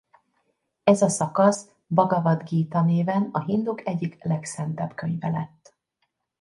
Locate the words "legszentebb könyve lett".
4.23-5.75